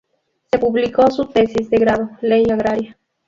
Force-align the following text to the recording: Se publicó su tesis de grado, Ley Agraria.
Se 0.51 0.57
publicó 0.57 1.11
su 1.11 1.25
tesis 1.27 1.69
de 1.69 1.77
grado, 1.77 2.09
Ley 2.21 2.45
Agraria. 2.49 2.97